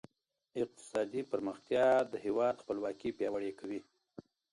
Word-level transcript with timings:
اقتصادي 0.61 1.21
پرمختيا 1.31 1.87
د 2.11 2.13
هېواد 2.25 2.55
خپلواکي 2.63 3.09
پياوړې 3.17 3.51
کوي. 3.59 3.79